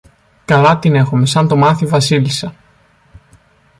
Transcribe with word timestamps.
Καλά 0.45 0.79
την 0.79 0.95
έχομε 0.95 1.25
σαν 1.25 1.47
το 1.47 1.55
μάθει 1.55 1.83
η 1.83 1.87
Βασίλισσα. 1.87 2.53